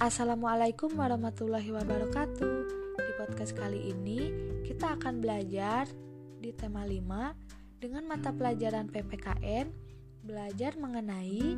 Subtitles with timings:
[0.00, 2.56] Assalamualaikum warahmatullahi wabarakatuh.
[2.96, 4.32] Di podcast kali ini
[4.64, 5.92] kita akan belajar
[6.40, 9.68] di tema 5 dengan mata pelajaran PPKN
[10.24, 11.52] belajar mengenai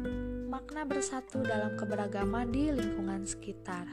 [0.50, 3.86] makna bersatu dalam keberagaman di lingkungan sekitar.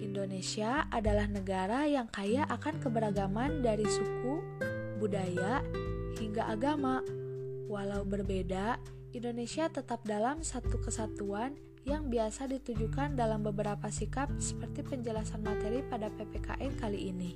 [0.00, 4.40] Indonesia adalah negara yang kaya akan keberagaman dari suku,
[4.96, 5.60] budaya,
[6.16, 7.04] hingga agama.
[7.68, 8.80] Walau berbeda,
[9.14, 11.54] Indonesia tetap dalam satu kesatuan
[11.86, 17.30] yang biasa ditujukan dalam beberapa sikap seperti penjelasan materi pada PPKN kali ini.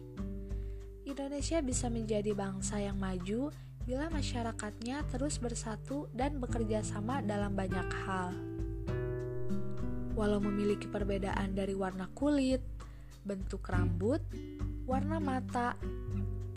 [1.07, 3.55] Indonesia bisa menjadi bangsa yang maju
[3.87, 8.35] bila masyarakatnya terus bersatu dan bekerja sama dalam banyak hal.
[10.19, 12.61] Walau memiliki perbedaan dari warna kulit,
[13.23, 14.21] bentuk rambut,
[14.85, 15.79] warna mata,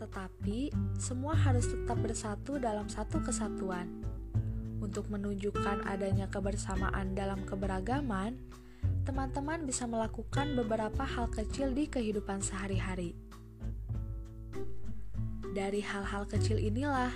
[0.02, 4.13] tetapi semua harus tetap bersatu dalam satu kesatuan.
[4.94, 8.38] Untuk menunjukkan adanya kebersamaan dalam keberagaman,
[9.10, 13.18] teman-teman bisa melakukan beberapa hal kecil di kehidupan sehari-hari.
[15.50, 17.10] Dari hal-hal kecil inilah,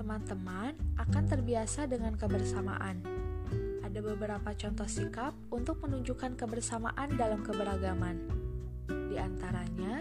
[0.00, 3.04] teman-teman akan terbiasa dengan kebersamaan.
[3.84, 8.24] Ada beberapa contoh sikap untuk menunjukkan kebersamaan dalam keberagaman.
[8.88, 10.00] Di antaranya,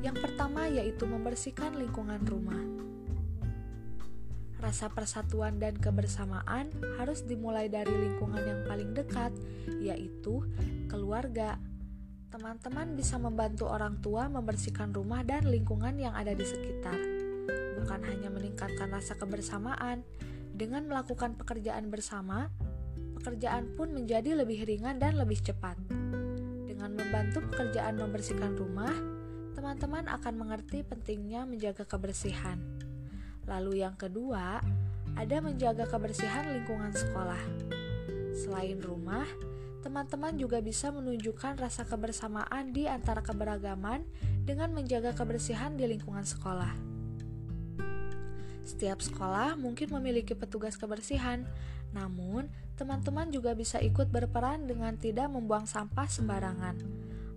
[0.00, 2.64] yang pertama yaitu membersihkan lingkungan rumah.
[4.60, 6.68] Rasa persatuan dan kebersamaan
[7.00, 9.32] harus dimulai dari lingkungan yang paling dekat,
[9.80, 10.44] yaitu
[10.84, 11.56] keluarga.
[12.28, 16.94] Teman-teman bisa membantu orang tua membersihkan rumah dan lingkungan yang ada di sekitar.
[17.80, 20.04] Bukan hanya meningkatkan rasa kebersamaan,
[20.52, 22.52] dengan melakukan pekerjaan bersama,
[23.16, 25.80] pekerjaan pun menjadi lebih ringan dan lebih cepat.
[26.68, 28.92] Dengan membantu pekerjaan membersihkan rumah,
[29.56, 32.79] teman-teman akan mengerti pentingnya menjaga kebersihan.
[33.50, 34.62] Lalu, yang kedua,
[35.18, 37.42] ada menjaga kebersihan lingkungan sekolah.
[38.38, 39.26] Selain rumah,
[39.82, 44.06] teman-teman juga bisa menunjukkan rasa kebersamaan di antara keberagaman
[44.46, 46.72] dengan menjaga kebersihan di lingkungan sekolah.
[48.62, 51.42] Setiap sekolah mungkin memiliki petugas kebersihan,
[51.90, 52.46] namun
[52.78, 56.78] teman-teman juga bisa ikut berperan dengan tidak membuang sampah sembarangan,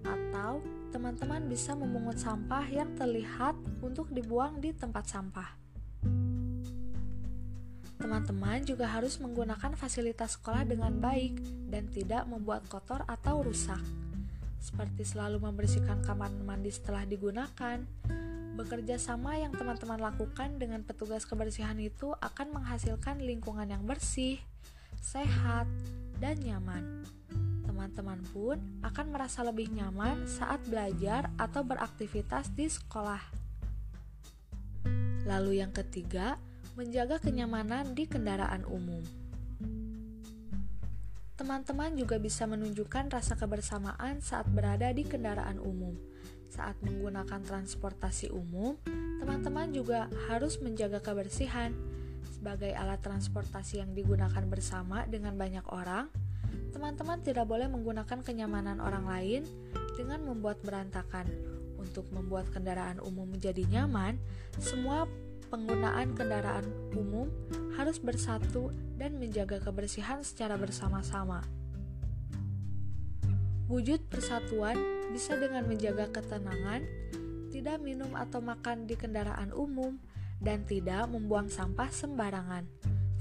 [0.06, 0.62] atau
[0.94, 5.62] teman-teman bisa memungut sampah yang terlihat untuk dibuang di tempat sampah.
[8.03, 11.40] Teman-teman juga harus menggunakan fasilitas sekolah dengan baik
[11.72, 13.80] dan tidak membuat kotor atau rusak,
[14.59, 17.80] seperti selalu membersihkan kamar mandi setelah digunakan.
[18.59, 24.44] Bekerja sama yang teman-teman lakukan dengan petugas kebersihan itu akan menghasilkan lingkungan yang bersih,
[25.00, 25.66] sehat,
[26.19, 27.08] dan nyaman
[27.84, 33.19] teman-teman pun akan merasa lebih nyaman saat belajar atau beraktivitas di sekolah.
[35.28, 36.40] Lalu, yang ketiga,
[36.74, 39.06] menjaga kenyamanan di kendaraan umum.
[41.34, 45.98] Teman-teman juga bisa menunjukkan rasa kebersamaan saat berada di kendaraan umum.
[46.54, 48.78] Saat menggunakan transportasi umum,
[49.18, 51.74] teman-teman juga harus menjaga kebersihan.
[52.38, 56.10] Sebagai alat transportasi yang digunakan bersama dengan banyak orang,
[56.70, 59.42] teman-teman tidak boleh menggunakan kenyamanan orang lain
[59.98, 61.26] dengan membuat berantakan.
[61.82, 64.16] Untuk membuat kendaraan umum menjadi nyaman,
[64.62, 65.04] semua
[65.53, 66.66] penggunaan kendaraan
[66.97, 67.30] umum
[67.78, 71.46] harus bersatu dan menjaga kebersihan secara bersama-sama.
[73.69, 74.74] Wujud persatuan
[75.13, 76.81] bisa dengan menjaga ketenangan,
[77.53, 80.02] tidak minum atau makan di kendaraan umum,
[80.42, 82.66] dan tidak membuang sampah sembarangan.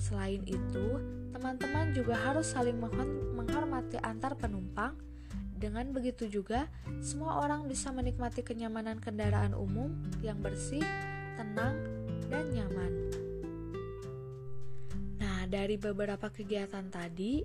[0.00, 0.98] Selain itu,
[1.36, 2.80] teman-teman juga harus saling
[3.36, 4.96] menghormati antar penumpang.
[5.52, 6.66] Dengan begitu juga,
[6.98, 9.94] semua orang bisa menikmati kenyamanan kendaraan umum
[10.26, 10.82] yang bersih,
[11.38, 12.01] tenang,
[12.32, 12.92] dan nyaman.
[15.20, 17.44] Nah, dari beberapa kegiatan tadi,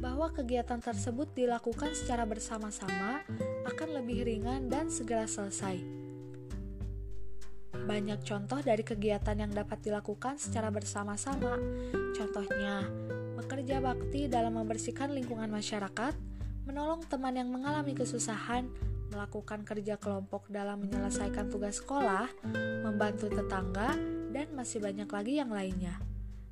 [0.00, 3.22] bahwa kegiatan tersebut dilakukan secara bersama-sama
[3.68, 6.02] akan lebih ringan dan segera selesai
[7.82, 11.58] banyak contoh dari kegiatan yang dapat dilakukan secara bersama-sama.
[12.14, 12.86] Contohnya,
[13.34, 16.14] bekerja bakti dalam membersihkan lingkungan masyarakat,
[16.64, 18.70] menolong teman yang mengalami kesusahan,
[19.10, 22.30] melakukan kerja kelompok dalam menyelesaikan tugas sekolah,
[22.86, 23.92] membantu tetangga,
[24.32, 26.00] dan masih banyak lagi yang lainnya.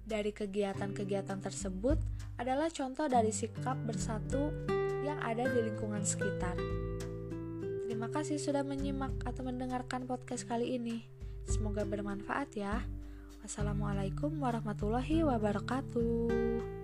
[0.05, 1.97] Dari kegiatan-kegiatan tersebut
[2.37, 4.53] adalah contoh dari sikap bersatu
[5.03, 6.57] yang ada di lingkungan sekitar.
[7.89, 11.05] Terima kasih sudah menyimak atau mendengarkan podcast kali ini.
[11.49, 12.85] Semoga bermanfaat ya.
[13.41, 16.80] Wassalamualaikum warahmatullahi wabarakatuh.